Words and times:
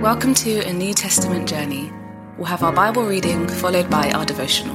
Welcome 0.00 0.32
to 0.36 0.66
a 0.66 0.72
New 0.72 0.94
Testament 0.94 1.46
journey. 1.46 1.92
We'll 2.38 2.46
have 2.46 2.62
our 2.62 2.72
Bible 2.72 3.04
reading 3.04 3.46
followed 3.46 3.90
by 3.90 4.10
our 4.12 4.24
devotional. 4.24 4.74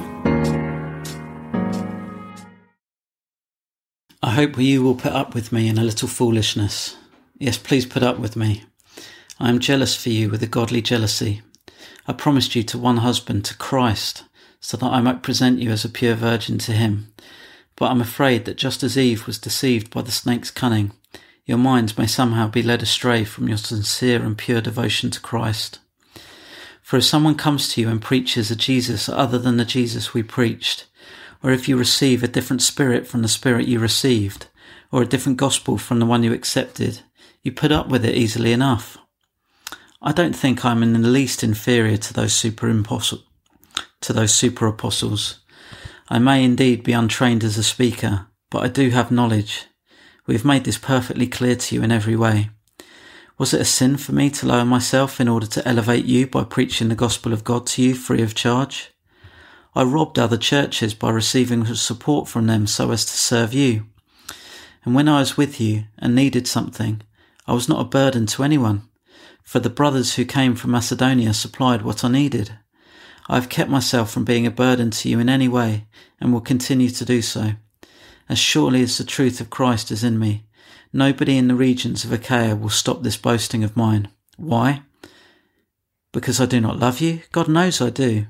I 4.22 4.30
hope 4.30 4.56
you 4.56 4.84
will 4.84 4.94
put 4.94 5.12
up 5.12 5.34
with 5.34 5.50
me 5.50 5.66
in 5.66 5.78
a 5.78 5.82
little 5.82 6.06
foolishness. 6.06 6.96
Yes, 7.38 7.58
please 7.58 7.84
put 7.84 8.04
up 8.04 8.20
with 8.20 8.36
me. 8.36 8.66
I 9.40 9.48
am 9.48 9.58
jealous 9.58 10.00
for 10.00 10.10
you 10.10 10.30
with 10.30 10.44
a 10.44 10.46
godly 10.46 10.80
jealousy. 10.80 11.42
I 12.06 12.12
promised 12.12 12.54
you 12.54 12.62
to 12.62 12.78
one 12.78 12.98
husband, 12.98 13.44
to 13.46 13.56
Christ, 13.56 14.22
so 14.60 14.76
that 14.76 14.86
I 14.86 15.00
might 15.00 15.24
present 15.24 15.58
you 15.58 15.72
as 15.72 15.84
a 15.84 15.88
pure 15.88 16.14
virgin 16.14 16.58
to 16.58 16.72
him. 16.72 17.12
But 17.74 17.90
I'm 17.90 18.00
afraid 18.00 18.44
that 18.44 18.58
just 18.58 18.84
as 18.84 18.96
Eve 18.96 19.26
was 19.26 19.40
deceived 19.40 19.90
by 19.90 20.02
the 20.02 20.12
snake's 20.12 20.52
cunning, 20.52 20.92
your 21.46 21.58
minds 21.58 21.96
may 21.96 22.06
somehow 22.06 22.48
be 22.48 22.62
led 22.62 22.82
astray 22.82 23.24
from 23.24 23.48
your 23.48 23.56
sincere 23.56 24.20
and 24.20 24.36
pure 24.36 24.60
devotion 24.60 25.10
to 25.12 25.20
Christ. 25.20 25.78
For 26.82 26.96
if 26.96 27.04
someone 27.04 27.36
comes 27.36 27.68
to 27.68 27.80
you 27.80 27.88
and 27.88 28.02
preaches 28.02 28.50
a 28.50 28.56
Jesus 28.56 29.08
other 29.08 29.38
than 29.38 29.56
the 29.56 29.64
Jesus 29.64 30.12
we 30.12 30.24
preached, 30.24 30.86
or 31.42 31.52
if 31.52 31.68
you 31.68 31.76
receive 31.76 32.22
a 32.22 32.28
different 32.28 32.62
spirit 32.62 33.06
from 33.06 33.22
the 33.22 33.28
spirit 33.28 33.68
you 33.68 33.78
received, 33.78 34.48
or 34.90 35.02
a 35.02 35.06
different 35.06 35.38
gospel 35.38 35.78
from 35.78 36.00
the 36.00 36.06
one 36.06 36.24
you 36.24 36.32
accepted, 36.32 37.02
you 37.42 37.52
put 37.52 37.70
up 37.70 37.88
with 37.88 38.04
it 38.04 38.16
easily 38.16 38.52
enough. 38.52 38.98
I 40.02 40.12
don't 40.12 40.34
think 40.34 40.64
I'm 40.64 40.82
in 40.82 40.92
the 40.92 41.08
least 41.08 41.44
inferior 41.44 41.96
to 41.96 42.12
those 42.12 42.32
super 42.32 42.68
to 44.00 44.12
those 44.12 44.34
super 44.34 44.66
apostles. 44.66 45.40
I 46.08 46.18
may 46.18 46.44
indeed 46.44 46.82
be 46.82 46.92
untrained 46.92 47.44
as 47.44 47.56
a 47.56 47.62
speaker, 47.62 48.26
but 48.50 48.64
I 48.64 48.68
do 48.68 48.90
have 48.90 49.10
knowledge 49.10 49.66
we 50.26 50.34
have 50.34 50.44
made 50.44 50.64
this 50.64 50.78
perfectly 50.78 51.26
clear 51.26 51.54
to 51.54 51.74
you 51.74 51.82
in 51.82 51.92
every 51.92 52.16
way. 52.16 52.50
Was 53.38 53.54
it 53.54 53.60
a 53.60 53.64
sin 53.64 53.96
for 53.96 54.12
me 54.12 54.30
to 54.30 54.46
lower 54.46 54.64
myself 54.64 55.20
in 55.20 55.28
order 55.28 55.46
to 55.46 55.68
elevate 55.68 56.06
you 56.06 56.26
by 56.26 56.42
preaching 56.42 56.88
the 56.88 56.94
gospel 56.94 57.32
of 57.32 57.44
God 57.44 57.66
to 57.68 57.82
you 57.82 57.94
free 57.94 58.22
of 58.22 58.34
charge? 58.34 58.90
I 59.74 59.82
robbed 59.82 60.18
other 60.18 60.38
churches 60.38 60.94
by 60.94 61.10
receiving 61.10 61.66
support 61.66 62.28
from 62.28 62.46
them 62.46 62.66
so 62.66 62.90
as 62.90 63.04
to 63.04 63.12
serve 63.12 63.52
you. 63.52 63.86
And 64.84 64.94
when 64.94 65.08
I 65.08 65.20
was 65.20 65.36
with 65.36 65.60
you 65.60 65.84
and 65.98 66.14
needed 66.14 66.48
something, 66.48 67.02
I 67.46 67.52
was 67.52 67.68
not 67.68 67.80
a 67.80 67.88
burden 67.88 68.26
to 68.26 68.42
anyone, 68.42 68.88
for 69.42 69.58
the 69.60 69.70
brothers 69.70 70.14
who 70.14 70.24
came 70.24 70.54
from 70.56 70.70
Macedonia 70.70 71.34
supplied 71.34 71.82
what 71.82 72.04
I 72.04 72.08
needed. 72.08 72.58
I 73.28 73.34
have 73.34 73.48
kept 73.48 73.70
myself 73.70 74.10
from 74.10 74.24
being 74.24 74.46
a 74.46 74.50
burden 74.50 74.90
to 74.92 75.08
you 75.08 75.20
in 75.20 75.28
any 75.28 75.46
way 75.46 75.86
and 76.20 76.32
will 76.32 76.40
continue 76.40 76.88
to 76.90 77.04
do 77.04 77.20
so 77.20 77.52
as 78.28 78.38
surely 78.38 78.82
as 78.82 78.98
the 78.98 79.04
truth 79.04 79.40
of 79.40 79.50
Christ 79.50 79.90
is 79.90 80.02
in 80.02 80.18
me. 80.18 80.44
Nobody 80.92 81.36
in 81.36 81.48
the 81.48 81.54
regions 81.54 82.04
of 82.04 82.12
Achaia 82.12 82.56
will 82.56 82.70
stop 82.70 83.02
this 83.02 83.16
boasting 83.16 83.62
of 83.62 83.76
mine. 83.76 84.08
Why? 84.36 84.82
Because 86.12 86.40
I 86.40 86.46
do 86.46 86.60
not 86.60 86.78
love 86.78 87.00
you? 87.00 87.20
God 87.32 87.48
knows 87.48 87.80
I 87.80 87.90
do. 87.90 88.26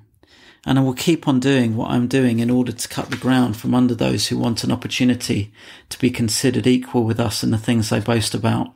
And 0.65 0.79
I 0.79 0.83
will 0.83 0.95
keep 0.95 1.29
on 1.29 1.39
doing 1.39 1.77
what 1.77 1.91
I'm 1.91 2.09
doing 2.09 2.41
in 2.41 2.51
order 2.51 2.73
to 2.73 2.89
cut 2.89 3.11
the 3.11 3.17
ground 3.17 3.57
from 3.57 3.75
under 3.75 3.95
those 3.95 4.27
who 4.27 4.37
want 4.37 4.65
an 4.65 4.73
opportunity 4.73 5.53
to 5.91 5.99
be 5.99 6.11
considered 6.11 6.67
equal 6.67 7.05
with 7.05 7.21
us 7.21 7.45
in 7.45 7.53
the 7.53 7.59
things 7.59 7.89
they 7.89 8.01
boast 8.01 8.35
about. 8.35 8.75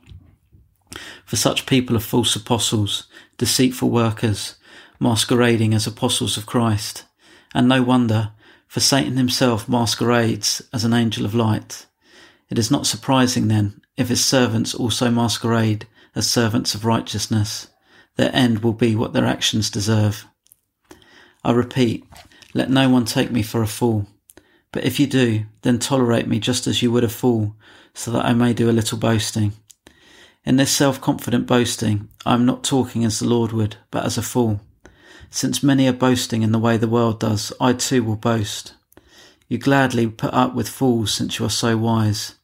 For 1.25 1.35
such 1.35 1.65
people 1.65 1.97
are 1.97 2.01
false 2.01 2.35
apostles, 2.35 3.07
deceitful 3.37 3.89
workers, 3.89 4.55
masquerading 4.99 5.73
as 5.73 5.85
apostles 5.85 6.37
of 6.37 6.45
Christ. 6.45 7.03
And 7.53 7.67
no 7.67 7.83
wonder, 7.83 8.31
for 8.71 8.79
Satan 8.79 9.17
himself 9.17 9.67
masquerades 9.67 10.61
as 10.71 10.85
an 10.85 10.93
angel 10.93 11.25
of 11.25 11.35
light. 11.35 11.87
It 12.49 12.57
is 12.57 12.71
not 12.71 12.87
surprising 12.87 13.49
then 13.49 13.81
if 13.97 14.07
his 14.07 14.23
servants 14.23 14.73
also 14.73 15.11
masquerade 15.11 15.87
as 16.15 16.25
servants 16.31 16.73
of 16.73 16.85
righteousness. 16.85 17.67
Their 18.15 18.33
end 18.33 18.59
will 18.59 18.71
be 18.71 18.95
what 18.95 19.11
their 19.11 19.25
actions 19.25 19.69
deserve. 19.69 20.25
I 21.43 21.51
repeat, 21.51 22.05
let 22.53 22.69
no 22.69 22.89
one 22.89 23.03
take 23.03 23.29
me 23.29 23.43
for 23.43 23.61
a 23.61 23.67
fool. 23.67 24.07
But 24.71 24.85
if 24.85 25.01
you 25.01 25.05
do, 25.07 25.47
then 25.63 25.77
tolerate 25.77 26.27
me 26.27 26.39
just 26.39 26.65
as 26.65 26.81
you 26.81 26.93
would 26.93 27.03
a 27.03 27.09
fool, 27.09 27.57
so 27.93 28.09
that 28.11 28.23
I 28.23 28.31
may 28.31 28.53
do 28.53 28.69
a 28.69 28.71
little 28.71 28.97
boasting. 28.97 29.51
In 30.45 30.55
this 30.55 30.71
self-confident 30.71 31.45
boasting, 31.45 32.07
I 32.25 32.35
am 32.35 32.45
not 32.45 32.63
talking 32.63 33.03
as 33.03 33.19
the 33.19 33.27
Lord 33.27 33.51
would, 33.51 33.75
but 33.91 34.05
as 34.05 34.17
a 34.17 34.21
fool. 34.21 34.61
Since 35.33 35.63
many 35.63 35.87
are 35.87 35.93
boasting 35.93 36.41
in 36.41 36.51
the 36.51 36.59
way 36.59 36.75
the 36.75 36.89
world 36.89 37.21
does, 37.21 37.53
I 37.59 37.71
too 37.71 38.03
will 38.03 38.17
boast. 38.17 38.73
You 39.47 39.57
gladly 39.57 40.07
put 40.07 40.33
up 40.33 40.53
with 40.53 40.67
fools 40.67 41.13
since 41.13 41.39
you 41.39 41.45
are 41.45 41.49
so 41.49 41.77
wise. 41.77 42.35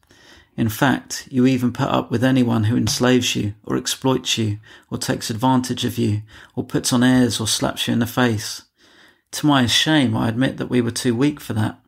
In 0.56 0.70
fact, 0.70 1.28
you 1.30 1.46
even 1.46 1.70
put 1.70 1.88
up 1.88 2.10
with 2.10 2.24
anyone 2.24 2.64
who 2.64 2.78
enslaves 2.78 3.36
you, 3.36 3.54
or 3.62 3.76
exploits 3.76 4.38
you, 4.38 4.58
or 4.90 4.96
takes 4.96 5.28
advantage 5.28 5.84
of 5.84 5.98
you, 5.98 6.22
or 6.56 6.64
puts 6.64 6.90
on 6.90 7.04
airs, 7.04 7.38
or 7.38 7.46
slaps 7.46 7.86
you 7.86 7.92
in 7.92 7.98
the 7.98 8.06
face. 8.06 8.62
To 9.32 9.46
my 9.46 9.66
shame, 9.66 10.16
I 10.16 10.28
admit 10.28 10.56
that 10.56 10.70
we 10.70 10.80
were 10.80 10.90
too 10.90 11.14
weak 11.14 11.40
for 11.40 11.52
that. 11.52 11.78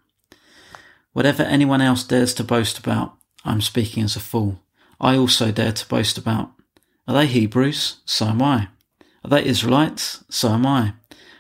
Whatever 1.14 1.42
anyone 1.42 1.80
else 1.80 2.04
dares 2.04 2.34
to 2.34 2.44
boast 2.44 2.78
about, 2.78 3.14
I'm 3.42 3.62
speaking 3.62 4.04
as 4.04 4.16
a 4.16 4.20
fool. 4.20 4.60
I 5.00 5.16
also 5.16 5.50
dare 5.50 5.72
to 5.72 5.88
boast 5.88 6.18
about. 6.18 6.52
Are 7.08 7.14
they 7.14 7.26
Hebrews? 7.26 7.96
So 8.04 8.26
am 8.26 8.42
I. 8.42 8.68
Are 9.24 9.30
they 9.30 9.44
Israelites? 9.44 10.24
So 10.30 10.50
am 10.50 10.66
I. 10.66 10.94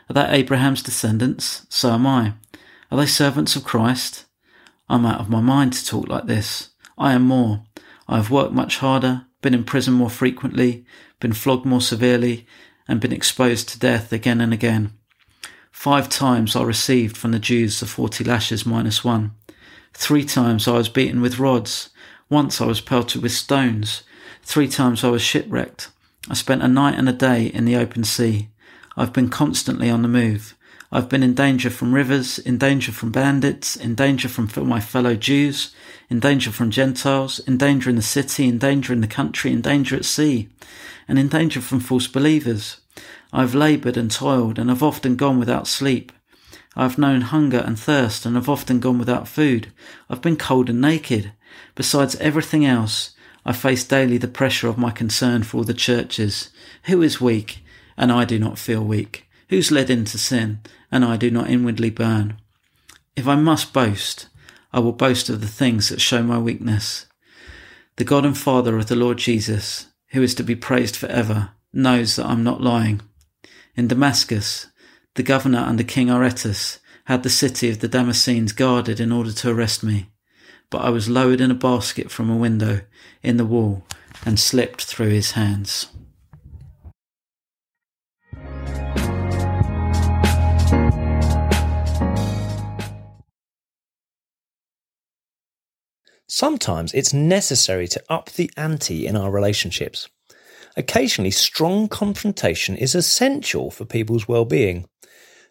Are 0.08 0.14
they 0.14 0.28
Abraham's 0.28 0.82
descendants? 0.82 1.66
So 1.68 1.90
am 1.92 2.06
I. 2.06 2.34
Are 2.90 2.98
they 2.98 3.06
servants 3.06 3.56
of 3.56 3.64
Christ? 3.64 4.26
I'm 4.88 5.06
out 5.06 5.20
of 5.20 5.30
my 5.30 5.40
mind 5.40 5.72
to 5.74 5.86
talk 5.86 6.08
like 6.08 6.26
this. 6.26 6.70
I 6.98 7.12
am 7.12 7.22
more. 7.22 7.64
I 8.08 8.16
have 8.16 8.30
worked 8.30 8.52
much 8.52 8.78
harder, 8.78 9.26
been 9.40 9.54
in 9.54 9.64
prison 9.64 9.94
more 9.94 10.10
frequently, 10.10 10.84
been 11.20 11.32
flogged 11.32 11.64
more 11.64 11.80
severely, 11.80 12.46
and 12.88 13.00
been 13.00 13.12
exposed 13.12 13.68
to 13.68 13.78
death 13.78 14.12
again 14.12 14.40
and 14.40 14.52
again. 14.52 14.92
Five 15.70 16.08
times 16.08 16.56
I 16.56 16.62
received 16.64 17.16
from 17.16 17.30
the 17.30 17.38
Jews 17.38 17.78
the 17.78 17.86
forty 17.86 18.24
lashes 18.24 18.66
minus 18.66 19.04
one. 19.04 19.30
Three 19.94 20.24
times 20.24 20.66
I 20.66 20.72
was 20.72 20.88
beaten 20.88 21.20
with 21.20 21.38
rods. 21.38 21.90
Once 22.28 22.60
I 22.60 22.66
was 22.66 22.80
pelted 22.80 23.22
with 23.22 23.32
stones. 23.32 24.02
Three 24.42 24.68
times 24.68 25.04
I 25.04 25.08
was 25.08 25.22
shipwrecked. 25.22 25.90
I 26.28 26.34
spent 26.34 26.62
a 26.62 26.68
night 26.68 26.98
and 26.98 27.08
a 27.08 27.14
day 27.14 27.46
in 27.46 27.64
the 27.64 27.76
open 27.76 28.04
sea. 28.04 28.50
I've 28.96 29.12
been 29.12 29.30
constantly 29.30 29.88
on 29.88 30.02
the 30.02 30.08
move. 30.08 30.54
I've 30.92 31.08
been 31.08 31.22
in 31.22 31.34
danger 31.34 31.70
from 31.70 31.94
rivers, 31.94 32.38
in 32.38 32.58
danger 32.58 32.92
from 32.92 33.12
bandits, 33.12 33.76
in 33.76 33.94
danger 33.94 34.28
from 34.28 34.50
my 34.68 34.80
fellow 34.80 35.14
Jews, 35.14 35.72
in 36.10 36.20
danger 36.20 36.50
from 36.50 36.70
Gentiles, 36.70 37.38
in 37.38 37.56
danger 37.56 37.88
in 37.88 37.96
the 37.96 38.02
city, 38.02 38.48
in 38.48 38.58
danger 38.58 38.92
in 38.92 39.00
the 39.00 39.06
country, 39.06 39.52
in 39.52 39.60
danger 39.60 39.96
at 39.96 40.04
sea, 40.04 40.48
and 41.06 41.18
in 41.18 41.28
danger 41.28 41.60
from 41.60 41.80
false 41.80 42.08
believers. 42.08 42.80
I've 43.32 43.54
laboured 43.54 43.96
and 43.96 44.10
toiled, 44.10 44.58
and 44.58 44.68
have 44.68 44.82
often 44.82 45.14
gone 45.14 45.38
without 45.38 45.68
sleep. 45.68 46.10
I've 46.76 46.98
known 46.98 47.20
hunger 47.20 47.58
and 47.58 47.78
thirst, 47.78 48.26
and 48.26 48.34
have 48.34 48.48
often 48.48 48.80
gone 48.80 48.98
without 48.98 49.28
food. 49.28 49.72
I've 50.10 50.22
been 50.22 50.36
cold 50.36 50.68
and 50.68 50.80
naked. 50.80 51.32
Besides 51.76 52.16
everything 52.16 52.66
else, 52.66 53.14
I 53.44 53.52
face 53.52 53.84
daily 53.84 54.18
the 54.18 54.28
pressure 54.28 54.68
of 54.68 54.78
my 54.78 54.90
concern 54.90 55.42
for 55.42 55.58
all 55.58 55.64
the 55.64 55.74
churches. 55.74 56.50
Who 56.84 57.02
is 57.02 57.20
weak, 57.20 57.64
and 57.96 58.12
I 58.12 58.24
do 58.24 58.38
not 58.38 58.58
feel 58.58 58.84
weak? 58.84 59.26
Who's 59.48 59.70
led 59.70 59.90
into 59.90 60.18
sin, 60.18 60.60
and 60.92 61.04
I 61.04 61.16
do 61.16 61.30
not 61.30 61.48
inwardly 61.48 61.90
burn? 61.90 62.40
If 63.16 63.26
I 63.26 63.36
must 63.36 63.72
boast, 63.72 64.28
I 64.72 64.80
will 64.80 64.92
boast 64.92 65.28
of 65.28 65.40
the 65.40 65.48
things 65.48 65.88
that 65.88 66.00
show 66.00 66.22
my 66.22 66.38
weakness. 66.38 67.06
The 67.96 68.04
God 68.04 68.24
and 68.24 68.36
Father 68.36 68.76
of 68.76 68.86
the 68.86 68.96
Lord 68.96 69.18
Jesus, 69.18 69.86
who 70.08 70.22
is 70.22 70.34
to 70.36 70.42
be 70.42 70.54
praised 70.54 70.96
for 70.96 71.06
ever, 71.06 71.50
knows 71.72 72.16
that 72.16 72.26
I'm 72.26 72.44
not 72.44 72.60
lying. 72.60 73.00
In 73.74 73.88
Damascus, 73.88 74.66
the 75.14 75.22
governor 75.22 75.60
under 75.60 75.82
King 75.82 76.10
Aretas 76.10 76.78
had 77.06 77.22
the 77.22 77.30
city 77.30 77.70
of 77.70 77.80
the 77.80 77.88
Damascenes 77.88 78.54
guarded 78.54 79.00
in 79.00 79.10
order 79.10 79.32
to 79.32 79.50
arrest 79.50 79.82
me 79.82 80.10
but 80.70 80.82
I 80.82 80.90
was 80.90 81.08
lowered 81.08 81.40
in 81.40 81.50
a 81.50 81.54
basket 81.54 82.10
from 82.10 82.30
a 82.30 82.36
window 82.36 82.82
in 83.22 83.36
the 83.36 83.44
wall 83.44 83.84
and 84.24 84.38
slipped 84.38 84.84
through 84.84 85.10
his 85.10 85.32
hands. 85.32 85.88
Sometimes 96.28 96.94
it's 96.94 97.12
necessary 97.12 97.88
to 97.88 98.02
up 98.08 98.30
the 98.30 98.50
ante 98.56 99.04
in 99.04 99.16
our 99.16 99.30
relationships. 99.30 100.08
Occasionally, 100.76 101.32
strong 101.32 101.88
confrontation 101.88 102.76
is 102.76 102.94
essential 102.94 103.70
for 103.70 103.84
people's 103.84 104.28
well-being. 104.28 104.86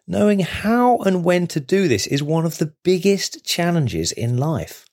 Knowing 0.08 0.40
how 0.40 0.96
and 0.98 1.22
when 1.22 1.46
to 1.48 1.60
do 1.60 1.86
this 1.86 2.06
is 2.06 2.22
one 2.22 2.46
of 2.46 2.56
the 2.56 2.74
biggest 2.82 3.44
challenges 3.44 4.10
in 4.10 4.38
life. 4.38 4.86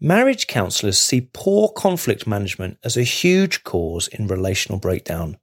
Marriage 0.00 0.46
counsellors 0.46 0.98
see 0.98 1.30
poor 1.32 1.70
conflict 1.70 2.26
management 2.26 2.76
as 2.84 2.96
a 2.96 3.02
huge 3.02 3.64
cause 3.64 4.08
in 4.08 4.26
relational 4.26 4.78
breakdown. 4.78 5.38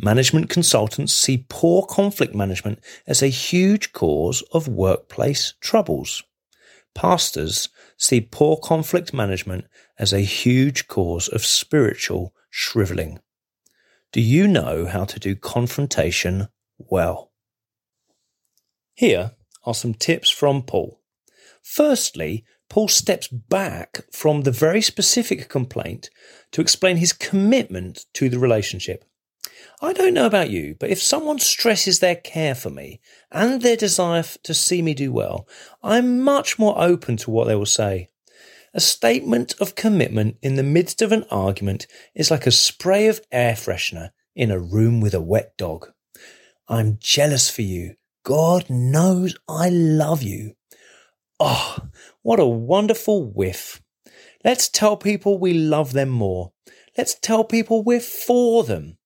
Management 0.00 0.50
consultants 0.50 1.12
see 1.12 1.46
poor 1.48 1.86
conflict 1.86 2.34
management 2.34 2.80
as 3.06 3.22
a 3.22 3.28
huge 3.28 3.92
cause 3.92 4.42
of 4.52 4.66
workplace 4.66 5.54
troubles. 5.60 6.24
Pastors 6.94 7.68
see 7.96 8.20
poor 8.20 8.56
conflict 8.56 9.14
management 9.14 9.66
as 9.96 10.12
a 10.12 10.20
huge 10.20 10.88
cause 10.88 11.28
of 11.28 11.44
spiritual 11.44 12.34
shriveling. 12.50 13.20
Do 14.10 14.20
you 14.20 14.48
know 14.48 14.86
how 14.86 15.04
to 15.04 15.20
do 15.20 15.36
confrontation 15.36 16.48
well? 16.78 17.30
Here 18.94 19.32
are 19.64 19.74
some 19.74 19.94
tips 19.94 20.30
from 20.30 20.62
Paul. 20.62 21.00
Firstly, 21.62 22.44
Paul 22.74 22.88
steps 22.88 23.28
back 23.28 24.00
from 24.10 24.40
the 24.40 24.50
very 24.50 24.82
specific 24.82 25.48
complaint 25.48 26.10
to 26.50 26.60
explain 26.60 26.96
his 26.96 27.12
commitment 27.12 28.04
to 28.14 28.28
the 28.28 28.40
relationship. 28.40 29.04
I 29.80 29.92
don't 29.92 30.12
know 30.12 30.26
about 30.26 30.50
you, 30.50 30.74
but 30.80 30.90
if 30.90 31.00
someone 31.00 31.38
stresses 31.38 32.00
their 32.00 32.16
care 32.16 32.56
for 32.56 32.70
me 32.70 33.00
and 33.30 33.62
their 33.62 33.76
desire 33.76 34.24
to 34.42 34.52
see 34.52 34.82
me 34.82 34.92
do 34.92 35.12
well, 35.12 35.46
I'm 35.84 36.20
much 36.20 36.58
more 36.58 36.74
open 36.76 37.16
to 37.18 37.30
what 37.30 37.46
they 37.46 37.54
will 37.54 37.64
say. 37.64 38.10
A 38.74 38.80
statement 38.80 39.54
of 39.60 39.76
commitment 39.76 40.38
in 40.42 40.56
the 40.56 40.64
midst 40.64 41.00
of 41.00 41.12
an 41.12 41.26
argument 41.30 41.86
is 42.12 42.32
like 42.32 42.44
a 42.44 42.50
spray 42.50 43.06
of 43.06 43.20
air 43.30 43.54
freshener 43.54 44.10
in 44.34 44.50
a 44.50 44.58
room 44.58 45.00
with 45.00 45.14
a 45.14 45.22
wet 45.22 45.56
dog. 45.56 45.92
I'm 46.66 46.98
jealous 47.00 47.48
for 47.48 47.62
you. 47.62 47.94
God 48.24 48.68
knows 48.68 49.36
I 49.48 49.68
love 49.68 50.24
you. 50.24 50.56
Oh, 51.46 51.76
what 52.22 52.40
a 52.40 52.46
wonderful 52.46 53.22
whiff. 53.22 53.82
Let's 54.42 54.66
tell 54.66 54.96
people 54.96 55.36
we 55.36 55.52
love 55.52 55.92
them 55.92 56.08
more. 56.08 56.52
Let's 56.96 57.14
tell 57.14 57.44
people 57.44 57.82
we're 57.82 58.00
for 58.00 58.64
them. 58.64 58.96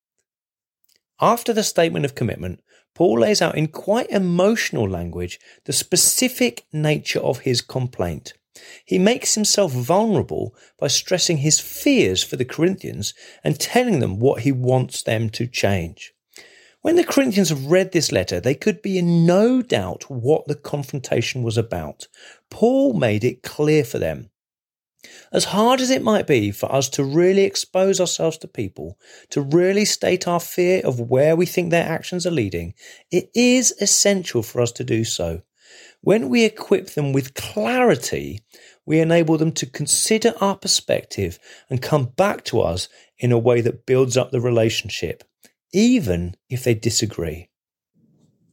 After 1.20 1.52
the 1.52 1.64
statement 1.64 2.04
of 2.04 2.14
commitment, 2.14 2.62
Paul 2.94 3.18
lays 3.18 3.42
out 3.42 3.58
in 3.58 3.66
quite 3.66 4.08
emotional 4.10 4.88
language 4.88 5.40
the 5.64 5.72
specific 5.72 6.64
nature 6.72 7.18
of 7.18 7.40
his 7.40 7.60
complaint. 7.60 8.34
He 8.84 9.00
makes 9.00 9.34
himself 9.34 9.72
vulnerable 9.72 10.54
by 10.78 10.86
stressing 10.86 11.38
his 11.38 11.58
fears 11.58 12.22
for 12.22 12.36
the 12.36 12.44
Corinthians 12.44 13.14
and 13.42 13.58
telling 13.58 13.98
them 13.98 14.20
what 14.20 14.42
he 14.42 14.52
wants 14.52 15.02
them 15.02 15.28
to 15.30 15.48
change. 15.48 16.14
When 16.82 16.94
the 16.94 17.04
Corinthians 17.04 17.48
have 17.48 17.66
read 17.66 17.92
this 17.92 18.12
letter, 18.12 18.40
they 18.40 18.54
could 18.54 18.82
be 18.82 18.98
in 18.98 19.26
no 19.26 19.62
doubt 19.62 20.04
what 20.08 20.46
the 20.46 20.54
confrontation 20.54 21.42
was 21.42 21.58
about. 21.58 22.06
Paul 22.50 22.94
made 22.94 23.24
it 23.24 23.42
clear 23.42 23.84
for 23.84 23.98
them. 23.98 24.30
As 25.32 25.44
hard 25.44 25.80
as 25.80 25.90
it 25.90 26.02
might 26.02 26.26
be 26.26 26.50
for 26.50 26.70
us 26.72 26.88
to 26.90 27.04
really 27.04 27.42
expose 27.42 28.00
ourselves 28.00 28.38
to 28.38 28.48
people, 28.48 28.98
to 29.30 29.40
really 29.40 29.84
state 29.84 30.28
our 30.28 30.40
fear 30.40 30.80
of 30.84 31.00
where 31.00 31.34
we 31.36 31.46
think 31.46 31.70
their 31.70 31.88
actions 31.88 32.26
are 32.26 32.32
leading, 32.32 32.74
it 33.10 33.30
is 33.34 33.74
essential 33.80 34.42
for 34.42 34.60
us 34.60 34.72
to 34.72 34.84
do 34.84 35.04
so. 35.04 35.42
When 36.00 36.28
we 36.28 36.44
equip 36.44 36.90
them 36.90 37.12
with 37.12 37.34
clarity, 37.34 38.40
we 38.86 39.00
enable 39.00 39.36
them 39.36 39.52
to 39.52 39.66
consider 39.66 40.32
our 40.40 40.56
perspective 40.56 41.38
and 41.68 41.82
come 41.82 42.06
back 42.16 42.44
to 42.46 42.60
us 42.60 42.88
in 43.18 43.32
a 43.32 43.38
way 43.38 43.60
that 43.60 43.84
builds 43.84 44.16
up 44.16 44.30
the 44.30 44.40
relationship, 44.40 45.24
even 45.72 46.34
if 46.48 46.64
they 46.64 46.74
disagree. 46.74 47.50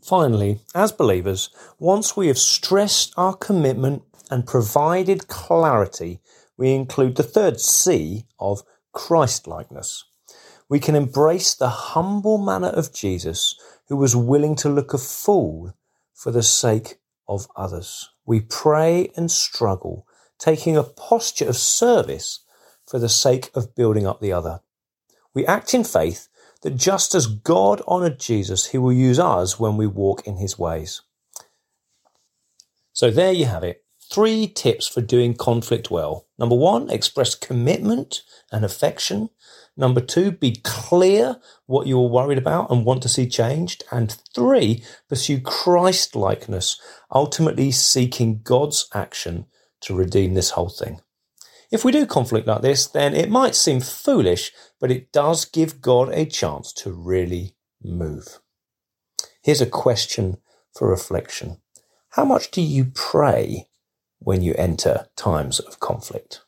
Finally, 0.03 0.59
as 0.75 0.91
believers, 0.91 1.50
once 1.79 2.15
we 2.15 2.27
have 2.27 2.38
stressed 2.38 3.13
our 3.17 3.33
commitment 3.33 4.03
and 4.29 4.45
provided 4.45 5.27
clarity, 5.27 6.19
we 6.57 6.73
include 6.73 7.15
the 7.15 7.23
third 7.23 7.59
C 7.59 8.25
of 8.39 8.62
Christlikeness. 8.94 10.03
We 10.69 10.79
can 10.79 10.95
embrace 10.95 11.53
the 11.53 11.69
humble 11.69 12.38
manner 12.38 12.69
of 12.69 12.94
Jesus, 12.94 13.56
who 13.88 13.97
was 13.97 14.15
willing 14.15 14.56
to 14.57 14.69
look 14.69 14.94
a 14.94 14.97
fool 14.97 15.73
for 16.13 16.31
the 16.31 16.44
sake 16.44 17.00
of 17.27 17.47
others. 17.56 18.09
We 18.25 18.41
pray 18.41 19.12
and 19.15 19.29
struggle, 19.29 20.07
taking 20.39 20.75
a 20.75 20.83
posture 20.83 21.50
of 21.50 21.57
service 21.57 22.39
for 22.88 23.00
the 23.00 23.09
sake 23.09 23.51
of 23.53 23.75
building 23.75 24.07
up 24.07 24.21
the 24.21 24.31
other. 24.31 24.62
We 25.33 25.45
act 25.45 25.73
in 25.73 25.83
faith 25.83 26.29
that 26.61 26.75
just 26.75 27.15
as 27.15 27.27
God 27.27 27.81
honored 27.87 28.19
Jesus, 28.19 28.67
he 28.67 28.77
will 28.77 28.93
use 28.93 29.19
us 29.19 29.59
when 29.59 29.77
we 29.77 29.87
walk 29.87 30.25
in 30.27 30.37
his 30.37 30.57
ways. 30.57 31.01
So 32.93 33.11
there 33.11 33.31
you 33.31 33.45
have 33.45 33.63
it 33.63 33.85
three 34.11 34.47
tips 34.47 34.87
for 34.87 35.01
doing 35.01 35.33
conflict 35.33 35.89
well. 35.89 36.27
Number 36.37 36.55
one, 36.55 36.89
express 36.89 37.35
commitment 37.35 38.21
and 38.51 38.63
affection. 38.63 39.29
Number 39.77 39.99
two, 39.99 40.31
be 40.31 40.57
clear 40.63 41.37
what 41.65 41.87
you 41.87 41.99
are 41.99 42.07
worried 42.07 42.37
about 42.37 42.71
and 42.71 42.85
want 42.85 43.01
to 43.03 43.09
see 43.09 43.27
changed. 43.27 43.83
And 43.91 44.15
three, 44.33 44.83
pursue 45.09 45.41
Christ 45.41 46.15
likeness, 46.15 46.79
ultimately 47.11 47.71
seeking 47.71 48.41
God's 48.43 48.87
action 48.93 49.47
to 49.81 49.95
redeem 49.95 50.33
this 50.33 50.51
whole 50.51 50.69
thing. 50.69 51.01
If 51.75 51.86
we 51.86 51.92
do 51.92 52.06
conflict 52.06 52.48
like 52.48 52.62
this, 52.62 52.88
then 52.88 53.13
it 53.13 53.30
might 53.30 53.54
seem 53.54 53.81
foolish, 53.81 54.51
but 54.80 54.89
it 54.89 55.12
does 55.12 55.45
give 55.45 55.81
God 55.81 56.10
a 56.10 56.25
chance 56.25 56.74
to 56.74 56.92
really 56.92 57.56
move. 57.83 58.39
Here's 59.44 59.62
a 59.62 59.68
question 59.68 60.38
for 60.74 60.89
reflection. 60.89 61.57
How 62.12 62.25
much 62.25 62.50
do 62.50 62.62
you 62.62 62.86
pray 62.86 63.68
when 64.25 64.42
you 64.42 64.54
enter 64.57 65.07
times 65.16 65.60
of 65.60 65.80
conflict. 65.80 66.42